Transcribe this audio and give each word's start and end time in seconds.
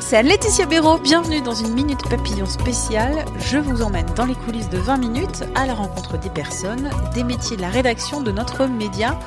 c'est 0.00 0.16
Anne-Laetitia 0.16 0.66
Béraud. 0.66 0.98
Bienvenue 0.98 1.40
dans 1.40 1.54
une 1.54 1.72
minute 1.72 2.02
papillon 2.08 2.46
spéciale. 2.46 3.24
Je 3.38 3.58
vous 3.58 3.82
emmène 3.82 4.06
dans 4.14 4.24
les 4.24 4.34
coulisses 4.34 4.68
de 4.68 4.78
20 4.78 4.98
minutes 4.98 5.44
à 5.54 5.66
la 5.66 5.74
rencontre 5.74 6.18
des 6.18 6.30
personnes, 6.30 6.90
des 7.14 7.24
métiers 7.24 7.56
de 7.56 7.62
la 7.62 7.70
rédaction 7.70 8.20
de 8.20 8.30
notre 8.30 8.66
média. 8.66 9.18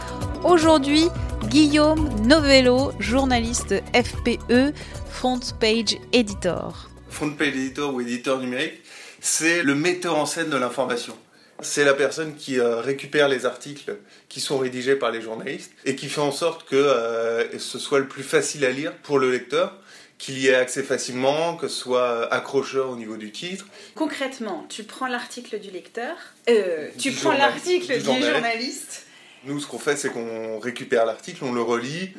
Aujourd'hui, 0.44 1.08
Guillaume 1.46 2.10
Novello, 2.26 2.92
journaliste 3.00 3.76
FPE, 3.94 4.74
Front 5.10 5.40
Page 5.60 5.98
Editor. 6.14 6.90
Front 7.10 7.32
Page 7.32 7.50
Editor 7.50 7.94
ou 7.94 8.02
éditeur 8.02 8.40
numérique, 8.40 8.82
c'est 9.20 9.64
le 9.64 9.76
metteur 9.76 10.18
en 10.18 10.26
scène 10.26 10.50
de 10.50 10.58
l'information. 10.58 11.16
C'est 11.62 11.86
la 11.86 11.94
personne 11.94 12.36
qui 12.36 12.60
euh, 12.60 12.82
récupère 12.82 13.28
les 13.28 13.46
articles 13.46 13.96
qui 14.30 14.40
sont 14.40 14.58
rédigés 14.58 14.96
par 14.96 15.12
les 15.12 15.22
journalistes 15.22 15.72
et 15.86 15.96
qui 15.96 16.10
fait 16.10 16.22
en 16.22 16.32
sorte 16.32 16.68
que 16.68 16.76
euh, 16.76 17.60
ce 17.60 17.78
soit 17.78 18.00
le 18.00 18.08
plus 18.08 18.24
facile 18.24 18.66
à 18.66 18.72
lire 18.72 18.94
pour 19.04 19.20
le 19.20 19.32
lecteur, 19.32 19.78
qu'il 20.22 20.38
y 20.38 20.50
ait 20.50 20.56
accès 20.56 20.84
facilement, 20.84 21.56
que 21.56 21.68
ce 21.68 21.76
soit 21.76 22.32
accrocheur 22.32 22.92
au 22.92 22.96
niveau 22.96 23.18
du 23.18 23.32
titre. 23.32 23.66
Concrètement, 23.96 24.68
tu 24.70 24.84
prends 24.84 25.08
l'article 25.08 25.60
du 25.60 25.72
lecteur, 25.72 26.16
euh, 26.48 26.90
tu 27.00 27.12
prends 27.12 27.32
l'article 27.32 27.88
du 27.88 28.00
du 28.00 28.06
journaliste. 28.06 28.32
journaliste. 28.32 29.06
Nous, 29.46 29.60
ce 29.60 29.66
qu'on 29.66 29.80
fait, 29.80 29.96
c'est 29.96 30.12
qu'on 30.12 30.60
récupère 30.60 31.08
l'article, 31.08 31.44
on 31.44 31.52
le 31.52 31.64
relit, 31.64 32.12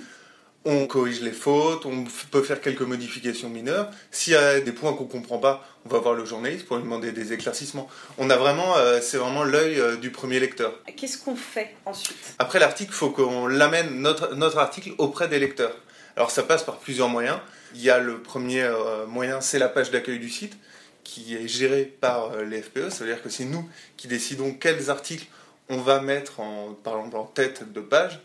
on 0.64 0.88
corrige 0.88 1.20
les 1.20 1.30
fautes, 1.30 1.86
on 1.86 2.04
peut 2.32 2.42
faire 2.42 2.60
quelques 2.60 2.82
modifications 2.82 3.48
mineures. 3.48 3.88
S'il 4.10 4.32
y 4.32 4.36
a 4.36 4.58
des 4.58 4.72
points 4.72 4.94
qu'on 4.94 5.04
comprend 5.04 5.38
pas, 5.38 5.64
on 5.86 5.88
va 5.88 6.00
voir 6.00 6.14
le 6.14 6.24
journaliste 6.24 6.66
pour 6.66 6.78
lui 6.78 6.82
demander 6.82 7.12
des 7.12 7.32
éclaircissements. 7.32 7.88
On 8.18 8.30
a 8.30 8.36
vraiment, 8.36 8.76
euh, 8.78 8.98
c'est 9.00 9.16
vraiment 9.16 9.44
l'œil 9.44 9.78
euh, 9.78 9.94
du 9.94 10.10
premier 10.10 10.40
lecteur. 10.40 10.76
Qu'est-ce 10.96 11.18
qu'on 11.18 11.36
fait 11.36 11.72
ensuite? 11.86 12.34
Après 12.40 12.58
l'article, 12.58 12.90
il 12.92 12.96
faut 12.96 13.10
qu'on 13.10 13.46
l'amène, 13.46 14.00
notre, 14.00 14.34
notre 14.34 14.58
article, 14.58 14.90
auprès 14.98 15.28
des 15.28 15.38
lecteurs. 15.38 15.76
Alors 16.16 16.30
ça 16.30 16.42
passe 16.42 16.62
par 16.62 16.78
plusieurs 16.78 17.08
moyens. 17.08 17.38
Il 17.74 17.82
y 17.82 17.90
a 17.90 17.98
le 17.98 18.20
premier 18.22 18.62
euh, 18.62 19.06
moyen, 19.06 19.40
c'est 19.40 19.58
la 19.58 19.68
page 19.68 19.90
d'accueil 19.90 20.18
du 20.18 20.28
site, 20.28 20.56
qui 21.04 21.34
est 21.34 21.48
gérée 21.48 21.84
par 21.84 22.32
euh, 22.32 22.44
les 22.44 22.60
FPE. 22.62 22.90
Ça 22.90 23.04
veut 23.04 23.12
dire 23.12 23.22
que 23.22 23.30
c'est 23.30 23.44
nous 23.44 23.68
qui 23.96 24.08
décidons 24.08 24.52
quels 24.52 24.90
articles 24.90 25.26
on 25.68 25.78
va 25.78 26.00
mettre 26.00 26.40
en, 26.40 26.74
par 26.74 26.96
exemple 26.98 27.16
en 27.16 27.24
tête 27.24 27.72
de 27.72 27.80
page, 27.80 28.20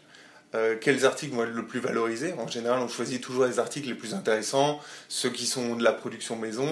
euh, 0.55 0.75
quels 0.79 1.05
articles 1.05 1.33
vont 1.33 1.43
être 1.43 1.53
le 1.53 1.65
plus 1.65 1.79
valorisés. 1.79 2.33
En 2.37 2.47
général, 2.47 2.79
on 2.79 2.87
choisit 2.89 3.21
toujours 3.21 3.45
les 3.45 3.59
articles 3.59 3.87
les 3.87 3.95
plus 3.95 4.13
intéressants, 4.13 4.79
ceux 5.07 5.29
qui 5.29 5.45
sont 5.45 5.75
de 5.75 5.83
la 5.83 5.93
production 5.93 6.35
maison. 6.35 6.67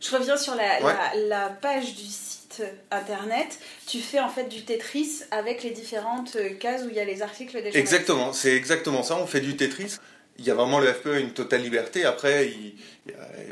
Je 0.00 0.10
reviens 0.16 0.36
sur 0.36 0.54
la, 0.56 0.82
Ouais. 0.84 0.92
la- 1.14 1.20
la 1.46 1.48
page 1.48 1.94
du 1.94 2.04
site 2.04 2.62
internet. 2.90 3.58
Tu 3.86 4.00
fais 4.00 4.20
en 4.20 4.28
fait 4.28 4.44
du 4.48 4.64
Tetris 4.64 5.22
avec 5.30 5.62
les 5.62 5.70
différentes 5.70 6.36
cases 6.58 6.82
où 6.84 6.88
il 6.90 6.96
y 6.96 7.00
a 7.00 7.04
les 7.04 7.22
articles 7.22 7.62
des. 7.62 7.76
Exactement, 7.76 8.32
c'est 8.32 8.54
exactement 8.54 9.02
ça. 9.02 9.16
On 9.16 9.26
fait 9.26 9.40
du 9.40 9.56
Tetris. 9.56 9.96
Il 10.38 10.44
y 10.44 10.50
a 10.50 10.54
vraiment 10.54 10.80
le 10.80 10.92
FPE 10.92 11.18
une 11.20 11.32
totale 11.32 11.62
liberté. 11.62 12.04
Après, 12.04 12.52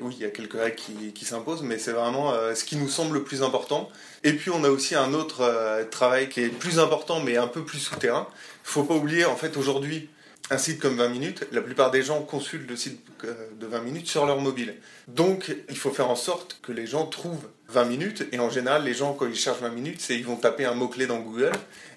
oui, 0.00 0.16
il 0.18 0.22
y 0.22 0.26
a 0.26 0.30
quelques 0.30 0.54
règles 0.54 0.76
qui, 0.76 1.12
qui 1.12 1.24
s'imposent, 1.24 1.62
mais 1.62 1.78
c'est 1.78 1.92
vraiment 1.92 2.32
euh, 2.32 2.54
ce 2.54 2.64
qui 2.64 2.76
nous 2.76 2.88
semble 2.88 3.14
le 3.14 3.22
plus 3.22 3.42
important. 3.42 3.88
Et 4.22 4.32
puis, 4.32 4.50
on 4.50 4.64
a 4.64 4.68
aussi 4.68 4.94
un 4.94 5.14
autre 5.14 5.40
euh, 5.42 5.84
travail 5.84 6.28
qui 6.28 6.40
est 6.40 6.48
plus 6.48 6.78
important, 6.78 7.20
mais 7.20 7.36
un 7.36 7.46
peu 7.46 7.64
plus 7.64 7.78
souterrain. 7.78 8.26
Il 8.64 8.70
faut 8.70 8.82
pas 8.82 8.94
oublier, 8.94 9.24
en 9.24 9.36
fait, 9.36 9.56
aujourd'hui, 9.56 10.08
un 10.50 10.58
site 10.58 10.78
comme 10.78 10.96
20 10.96 11.08
minutes, 11.08 11.46
la 11.52 11.62
plupart 11.62 11.90
des 11.90 12.02
gens 12.02 12.20
consultent 12.20 12.68
le 12.68 12.76
site 12.76 13.00
euh, 13.24 13.32
de 13.58 13.66
20 13.66 13.80
minutes 13.80 14.08
sur 14.08 14.26
leur 14.26 14.40
mobile. 14.40 14.74
Donc, 15.08 15.54
il 15.70 15.76
faut 15.76 15.90
faire 15.90 16.10
en 16.10 16.16
sorte 16.16 16.58
que 16.62 16.72
les 16.72 16.86
gens 16.86 17.06
trouvent 17.06 17.48
20 17.68 17.84
minutes. 17.84 18.26
Et 18.32 18.38
en 18.38 18.50
général, 18.50 18.84
les 18.84 18.94
gens, 18.94 19.14
quand 19.14 19.26
ils 19.26 19.34
cherchent 19.36 19.60
20 19.60 19.70
minutes, 19.70 20.00
c'est 20.00 20.16
ils 20.16 20.26
vont 20.26 20.36
taper 20.36 20.64
un 20.64 20.74
mot-clé 20.74 21.06
dans 21.06 21.20
Google. 21.20 21.52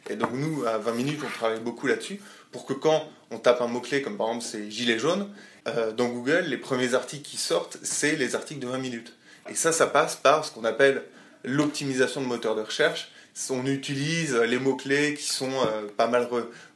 Et 0.09 0.15
donc, 0.15 0.31
nous, 0.33 0.65
à 0.65 0.77
20 0.77 0.93
minutes, 0.93 1.19
on 1.25 1.29
travaille 1.29 1.59
beaucoup 1.59 1.87
là-dessus 1.87 2.21
pour 2.51 2.65
que 2.65 2.73
quand 2.73 3.07
on 3.31 3.39
tape 3.39 3.61
un 3.61 3.67
mot-clé, 3.67 4.01
comme 4.01 4.17
par 4.17 4.27
exemple 4.27 4.45
c'est 4.45 4.69
gilet 4.71 4.99
jaune, 4.99 5.29
euh, 5.67 5.91
dans 5.91 6.07
Google, 6.07 6.45
les 6.47 6.57
premiers 6.57 6.93
articles 6.93 7.27
qui 7.27 7.37
sortent, 7.37 7.77
c'est 7.83 8.15
les 8.15 8.35
articles 8.35 8.61
de 8.61 8.67
20 8.67 8.77
minutes. 8.77 9.13
Et 9.49 9.55
ça, 9.55 9.71
ça 9.71 9.87
passe 9.87 10.15
par 10.15 10.45
ce 10.45 10.51
qu'on 10.51 10.63
appelle 10.63 11.03
l'optimisation 11.43 12.21
de 12.21 12.25
moteur 12.25 12.55
de 12.55 12.61
recherche. 12.61 13.11
On 13.49 13.65
utilise 13.65 14.35
les 14.35 14.57
mots-clés 14.57 15.13
qui 15.13 15.23
sont 15.23 15.51
euh, 15.51 15.87
pas 15.95 16.07
mal 16.07 16.27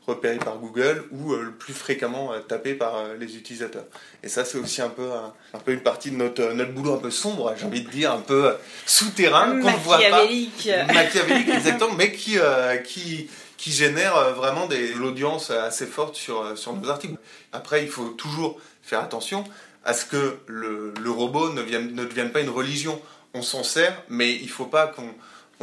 repérés 0.07 0.37
par 0.37 0.57
Google 0.57 1.03
ou 1.11 1.33
euh, 1.33 1.43
le 1.43 1.51
plus 1.51 1.73
fréquemment 1.73 2.33
euh, 2.33 2.39
tapés 2.39 2.73
par 2.73 2.95
euh, 2.95 3.15
les 3.19 3.37
utilisateurs. 3.37 3.85
Et 4.23 4.29
ça, 4.29 4.45
c'est 4.45 4.57
aussi 4.57 4.81
un 4.81 4.89
peu, 4.89 5.09
un, 5.53 5.59
peu 5.59 5.73
une 5.73 5.81
partie 5.81 6.11
de 6.11 6.15
notre, 6.15 6.53
notre 6.53 6.71
boulot 6.71 6.95
un 6.95 6.97
peu 6.97 7.11
sombre, 7.11 7.53
j'ai 7.57 7.65
envie 7.65 7.83
de 7.83 7.89
dire, 7.89 8.11
un 8.11 8.21
peu 8.21 8.55
souterrain, 8.85 9.61
qu'on 9.61 9.71
ne 9.71 9.77
voit 9.77 9.97
pas. 9.97 10.09
Machiavélique. 10.09 10.69
Machiavélique, 10.93 11.49
exactement, 11.49 11.93
mais 11.95 12.11
qui, 12.11 12.37
qui, 12.83 13.29
qui 13.57 13.71
génère 13.71 14.33
vraiment 14.33 14.65
des, 14.65 14.93
l'audience 14.93 15.51
assez 15.51 15.85
forte 15.85 16.15
sur, 16.15 16.57
sur 16.57 16.73
nos 16.73 16.89
articles. 16.89 17.17
Après, 17.53 17.83
il 17.83 17.89
faut 17.89 18.09
toujours 18.09 18.59
faire 18.81 19.01
attention 19.01 19.43
à 19.85 19.93
ce 19.93 20.05
que 20.05 20.37
le, 20.47 20.93
le 20.99 21.11
robot 21.11 21.53
ne, 21.53 21.61
vienne, 21.61 21.93
ne 21.93 22.05
devienne 22.05 22.31
pas 22.31 22.41
une 22.41 22.49
religion. 22.49 22.99
On 23.33 23.41
s'en 23.41 23.63
sert, 23.63 24.03
mais 24.09 24.33
il 24.35 24.45
ne 24.45 24.51
faut 24.51 24.65
pas 24.65 24.87
qu'on 24.87 25.13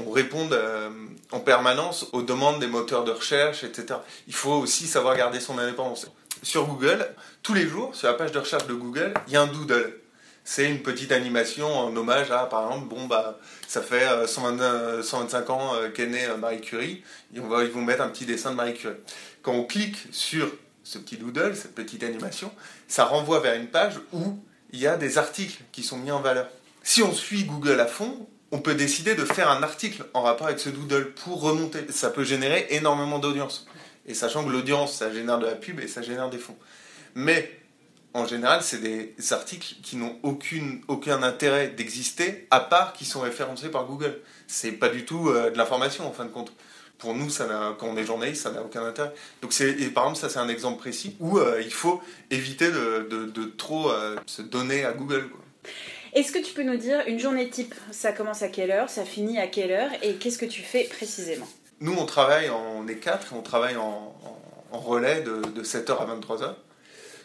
on 0.06 0.10
réponde 0.10 0.52
euh, 0.52 0.90
en 1.32 1.40
permanence 1.40 2.06
aux 2.12 2.22
demandes 2.22 2.60
des 2.60 2.66
moteurs 2.66 3.04
de 3.04 3.10
recherche, 3.10 3.64
etc. 3.64 4.00
Il 4.26 4.34
faut 4.34 4.52
aussi 4.52 4.86
savoir 4.86 5.16
garder 5.16 5.40
son 5.40 5.58
indépendance. 5.58 6.06
Sur 6.42 6.66
Google, 6.66 7.06
tous 7.42 7.54
les 7.54 7.66
jours, 7.66 7.94
sur 7.94 8.08
la 8.08 8.14
page 8.14 8.32
de 8.32 8.38
recherche 8.38 8.66
de 8.66 8.74
Google, 8.74 9.12
il 9.26 9.32
y 9.32 9.36
a 9.36 9.42
un 9.42 9.46
doodle. 9.46 10.00
C'est 10.44 10.70
une 10.70 10.82
petite 10.82 11.12
animation 11.12 11.76
en 11.76 11.94
hommage 11.94 12.30
à, 12.30 12.46
par 12.46 12.66
exemple, 12.66 12.88
bon, 12.88 13.06
bah, 13.06 13.38
ça 13.66 13.82
fait 13.82 14.08
euh, 14.08 14.26
120, 14.26 14.60
euh, 14.60 15.02
125 15.02 15.50
ans 15.50 15.74
euh, 15.74 15.90
qu'est 15.90 16.06
née 16.06 16.24
euh, 16.24 16.38
Marie 16.38 16.62
Curie, 16.62 17.02
et 17.34 17.40
on 17.40 17.48
va, 17.48 17.64
ils 17.64 17.70
vont 17.70 17.82
mettre 17.82 18.02
un 18.02 18.08
petit 18.08 18.24
dessin 18.24 18.52
de 18.52 18.56
Marie 18.56 18.72
Curie. 18.72 18.96
Quand 19.42 19.52
on 19.52 19.64
clique 19.64 20.06
sur 20.10 20.50
ce 20.84 20.96
petit 20.96 21.18
doodle, 21.18 21.54
cette 21.54 21.74
petite 21.74 22.02
animation, 22.02 22.50
ça 22.86 23.04
renvoie 23.04 23.40
vers 23.40 23.56
une 23.56 23.66
page 23.66 24.00
où 24.12 24.38
il 24.72 24.80
y 24.80 24.86
a 24.86 24.96
des 24.96 25.18
articles 25.18 25.62
qui 25.70 25.82
sont 25.82 25.98
mis 25.98 26.10
en 26.10 26.20
valeur. 26.20 26.48
Si 26.82 27.02
on 27.02 27.12
suit 27.12 27.44
Google 27.44 27.80
à 27.80 27.86
fond, 27.86 28.26
on 28.50 28.58
peut 28.60 28.74
décider 28.74 29.14
de 29.14 29.24
faire 29.24 29.50
un 29.50 29.62
article 29.62 30.04
en 30.14 30.22
rapport 30.22 30.46
avec 30.46 30.58
ce 30.58 30.70
doodle 30.70 31.12
pour 31.12 31.40
remonter. 31.42 31.80
Ça 31.90 32.10
peut 32.10 32.24
générer 32.24 32.66
énormément 32.70 33.18
d'audience. 33.18 33.66
Et 34.06 34.14
sachant 34.14 34.44
que 34.44 34.50
l'audience, 34.50 34.94
ça 34.94 35.12
génère 35.12 35.38
de 35.38 35.46
la 35.46 35.54
pub 35.54 35.80
et 35.80 35.88
ça 35.88 36.00
génère 36.02 36.30
des 36.30 36.38
fonds. 36.38 36.56
Mais 37.14 37.60
en 38.14 38.26
général, 38.26 38.62
c'est 38.62 38.78
des 38.80 39.14
articles 39.32 39.74
qui 39.82 39.96
n'ont 39.96 40.18
aucun 40.22 41.22
intérêt 41.22 41.68
d'exister, 41.68 42.46
à 42.50 42.60
part 42.60 42.94
qu'ils 42.94 43.06
sont 43.06 43.20
référencés 43.20 43.68
par 43.68 43.84
Google. 43.84 44.18
C'est 44.46 44.72
pas 44.72 44.88
du 44.88 45.04
tout 45.04 45.28
euh, 45.28 45.50
de 45.50 45.58
l'information 45.58 46.06
en 46.08 46.12
fin 46.12 46.24
de 46.24 46.30
compte. 46.30 46.52
Pour 46.96 47.14
nous, 47.14 47.28
ça 47.30 47.76
quand 47.78 47.86
on 47.86 47.96
est 47.96 48.04
journaliste, 48.04 48.42
ça 48.42 48.50
n'a 48.50 48.62
aucun 48.62 48.84
intérêt. 48.84 49.12
Donc, 49.42 49.52
c'est, 49.52 49.72
par 49.90 50.04
exemple, 50.04 50.18
ça 50.18 50.28
c'est 50.30 50.40
un 50.40 50.48
exemple 50.48 50.78
précis 50.78 51.14
où 51.20 51.38
euh, 51.38 51.60
il 51.62 51.72
faut 51.72 52.02
éviter 52.30 52.70
de, 52.70 53.06
de- 53.08 53.44
trop 53.44 53.90
euh, 53.92 54.16
se 54.26 54.42
donner 54.42 54.84
à 54.84 54.92
Google. 54.92 55.28
Est-ce 56.14 56.32
que 56.32 56.38
tu 56.38 56.54
peux 56.54 56.62
nous 56.62 56.76
dire 56.76 57.02
une 57.06 57.18
journée 57.18 57.48
type? 57.50 57.74
Ça 57.90 58.12
commence 58.12 58.42
à 58.42 58.48
quelle 58.48 58.70
heure? 58.70 58.88
Ça 58.90 59.04
finit 59.04 59.38
à 59.38 59.46
quelle 59.46 59.70
heure? 59.72 59.90
Et 60.02 60.14
qu'est-ce 60.14 60.38
que 60.38 60.46
tu 60.46 60.62
fais 60.62 60.84
précisément? 60.84 61.46
Nous, 61.80 61.92
on 61.94 62.06
travaille, 62.06 62.48
en, 62.50 62.60
on 62.78 62.88
est 62.88 62.96
quatre, 62.96 63.34
on 63.34 63.42
travaille 63.42 63.76
en, 63.76 64.14
en- 64.24 64.38
en 64.76 64.78
relais 64.80 65.22
de, 65.22 65.42
de 65.54 65.62
7h 65.62 65.96
à 65.98 66.06
23h. 66.16 66.54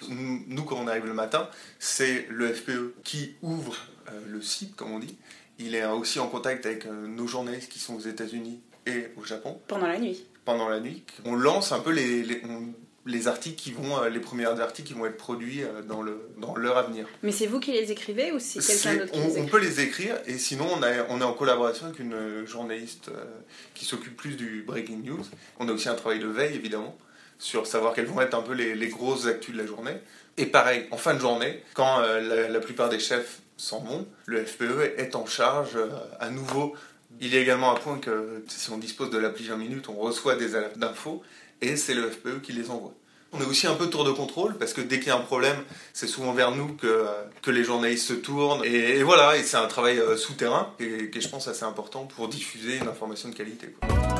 Nous, 0.10 0.44
nous, 0.48 0.64
quand 0.64 0.78
on 0.78 0.88
arrive 0.88 1.06
le 1.06 1.14
matin, 1.14 1.50
c'est 1.80 2.26
le 2.30 2.54
FPE 2.54 2.94
qui 3.04 3.36
ouvre 3.42 3.76
euh, 4.10 4.20
le 4.28 4.42
site, 4.42 4.76
comme 4.76 4.92
on 4.92 5.00
dit. 5.00 5.18
Il 5.60 5.76
est 5.76 5.86
aussi 5.86 6.20
en 6.20 6.28
contact 6.28 6.66
avec 6.66 6.86
euh, 6.86 7.08
nos 7.08 7.28
journalistes 7.28 7.72
qui 7.72 7.80
sont 7.80 7.96
aux 7.96 8.00
États-Unis 8.02 8.62
et 8.86 9.08
au 9.18 9.24
Japon 9.24 9.60
Pendant 9.68 9.88
la 9.88 9.98
nuit 10.00 10.26
pendant 10.46 10.68
la 10.68 10.82
nuit. 10.82 11.04
On 11.24 11.36
lance 11.36 11.72
un 11.72 11.80
peu 11.80 11.92
les, 11.92 12.22
les, 12.22 12.42
on- 12.44 12.74
les 13.06 13.28
articles 13.28 13.62
qui 13.62 13.72
vont, 13.74 14.02
euh, 14.02 14.10
les 14.10 14.20
premiers 14.22 14.46
articles 14.46 14.88
qui 14.88 14.94
vont 14.94 15.06
être 15.06 15.18
produits 15.18 15.62
euh, 15.64 15.82
dans 15.82 16.02
le 16.02 16.22
dans 16.38 16.56
l'heure 16.56 16.78
à 16.78 16.84
venir. 16.84 17.06
Mais 17.22 17.32
c'est 17.34 17.48
vous 17.48 17.60
qui 17.60 17.72
les 17.74 17.92
écrivez 17.92 18.32
ou 18.32 18.40
c'est 18.40 18.60
quelqu'un 18.66 18.96
d'autre 19.02 19.12
qui 19.12 19.20
on, 19.20 19.28
les 19.28 19.34
on 19.34 19.38
écrit 19.40 19.50
peut 19.52 19.60
les 19.60 19.80
écrire 19.82 20.16
et 20.26 20.38
sinon 20.38 20.68
on, 20.72 20.82
a- 20.84 21.06
on 21.10 21.20
est 21.20 21.24
en 21.26 21.34
collaboration 21.34 21.88
avec 21.88 22.00
une 22.00 22.46
journaliste 22.46 23.10
euh, 23.10 23.26
qui 23.74 23.84
s'occupe 23.86 24.16
plus 24.16 24.36
du 24.38 24.64
breaking 24.66 25.04
news. 25.04 25.24
On 25.60 25.68
a 25.68 25.74
aussi 25.74 25.90
un 25.90 25.96
travail 25.96 26.20
de 26.20 26.28
veille 26.28 26.56
évidemment 26.56 26.98
sur 27.40 27.68
savoir 27.68 27.94
quelles 27.94 28.06
vont 28.06 28.22
être 28.22 28.36
un 28.36 28.42
peu 28.42 28.54
les, 28.54 28.74
les 28.74 28.88
grosses 28.88 29.28
actus 29.28 29.54
de 29.54 29.60
la 29.60 29.66
journée. 29.68 29.98
Et 30.38 30.46
pareil, 30.46 30.86
en 30.92 30.98
fin 30.98 31.14
de 31.14 31.20
journée, 31.20 31.62
quand 31.74 32.00
la, 32.00 32.48
la, 32.48 32.60
plupart 32.62 32.88
des 32.90 33.00
chefs 33.00 33.40
s'en 33.58 33.82
vont, 33.82 34.08
le 34.26 34.46
FPE 34.46 34.94
est 34.98 35.16
en 35.16 35.26
charge 35.26 35.78
à 36.22 36.30
nouveau. 36.30 36.74
Il 37.20 37.34
y 37.34 37.38
a 37.38 37.42
également 37.42 37.72
un 37.72 37.76
point 37.76 38.00
que 38.00 38.44
si 38.48 38.70
on 38.72 38.78
dispose 38.78 39.10
de 39.12 39.18
l'appli 39.18 39.46
20 39.46 39.58
minutes, 39.58 39.90
on 39.90 39.94
reçoit 39.98 40.36
des 40.36 40.56
alertes 40.56 40.78
d'infos 40.80 41.22
et 41.64 41.76
c'est 41.78 41.94
le 41.94 42.10
FPE 42.10 42.42
qui 42.42 42.52
les 42.52 42.70
envoie. 42.70 42.94
On 43.36 43.42
est 43.42 43.46
aussi 43.46 43.66
un 43.66 43.74
peu 43.74 43.90
tour 43.90 44.04
de 44.04 44.12
contrôle 44.12 44.56
parce 44.60 44.74
que 44.74 44.82
dès 44.82 45.00
qu'il 45.00 45.08
y 45.08 45.12
a 45.12 45.16
un 45.16 45.22
problème, 45.22 45.58
c'est 45.92 46.06
souvent 46.06 46.34
vers 46.34 46.52
nous 46.52 46.76
que, 46.76 47.08
que 47.42 47.50
les 47.50 47.64
journalistes 47.64 48.08
se 48.08 48.14
tournent. 48.14 48.64
Et, 48.64 49.02
voilà, 49.02 49.36
et 49.38 49.42
c'est 49.42 49.58
un 49.58 49.66
travail 49.66 49.98
euh, 49.98 50.16
souterrain 50.18 50.70
et 50.80 51.10
qui 51.10 51.18
est, 51.18 51.22
je 51.22 51.30
pense, 51.30 51.48
assez 51.48 51.64
important 51.64 52.06
pour 52.06 52.28
diffuser 52.28 52.78
une 52.78 52.88
information 52.88 53.30
de 53.30 53.34
qualité. 53.34 53.76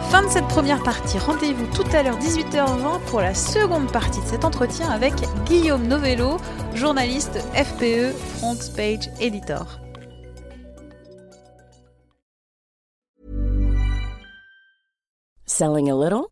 Fin 0.10 0.24
de 0.24 0.32
cette 0.32 0.48
première 0.48 0.82
partie. 0.82 1.20
Rendez-vous 1.20 1.68
tout 1.76 1.86
à 1.96 2.02
l'heure 2.02 2.18
18h20 2.18 3.02
pour 3.06 3.22
la 3.22 3.36
seconde 3.36 3.92
partie 3.92 4.20
de 4.20 4.26
cet 4.26 4.46
entretien 4.46 4.90
avec 4.90 5.14
Guillaume 5.46 5.88
Novello, 5.88 6.38
journaliste 6.74 7.38
FPE 7.54 8.14
Front 8.38 8.58
Page 8.76 9.10
Editor. 9.20 9.80
Selling 15.46 15.92
a 15.92 15.96
little 15.96 16.32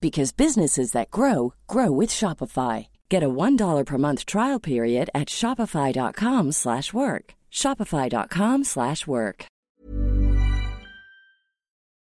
because 0.00 0.32
businesses 0.32 0.92
that 0.92 1.10
grow 1.10 1.54
grow 1.66 1.90
with 1.90 2.10
Shopify. 2.10 2.86
Get 3.10 3.22
a 3.22 3.28
$1 3.28 3.84
per 3.84 3.98
month 3.98 4.24
trial 4.26 4.60
period 4.60 5.10
at 5.12 5.28
shopify.com/work. 5.28 7.34
shopify.com/work. 7.50 9.46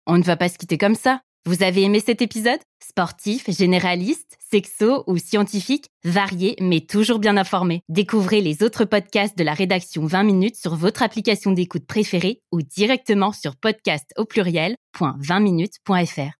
On 0.07 0.19
ne 0.19 0.25
va 0.25 0.37
pas 0.37 0.49
se 0.49 0.59
quitter 0.59 0.77
comme 0.77 0.97
ça. 0.97 1.21
Vous 1.47 1.63
avez 1.63 1.83
aimé 1.83 2.01
cet 2.01 2.21
épisode? 2.21 2.59
Sportif, 2.87 3.49
généraliste, 3.49 4.37
sexo 4.51 5.05
ou 5.07 5.17
scientifique, 5.17 5.87
varié 6.05 6.57
mais 6.61 6.81
toujours 6.81 7.19
bien 7.19 7.37
informé. 7.37 7.83
Découvrez 7.89 8.41
les 8.41 8.63
autres 8.63 8.85
podcasts 8.85 9.39
de 9.39 9.45
la 9.45 9.55
rédaction 9.55 10.05
20 10.05 10.25
minutes 10.25 10.57
sur 10.57 10.75
votre 10.75 11.03
application 11.03 11.53
d'écoute 11.53 11.87
préférée 11.87 12.41
ou 12.53 12.61
directement 12.61 13.33
sur 13.33 13.57
podcast 13.57 14.13
au 14.19 14.27
pluriel.20minutes.fr 14.27 16.40